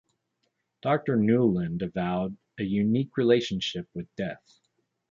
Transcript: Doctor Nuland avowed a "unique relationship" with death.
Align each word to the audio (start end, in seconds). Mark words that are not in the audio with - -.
Doctor 0.81 1.15
Nuland 1.15 1.83
avowed 1.83 2.35
a 2.57 2.63
"unique 2.63 3.17
relationship" 3.17 3.87
with 3.93 4.07
death. 4.15 4.41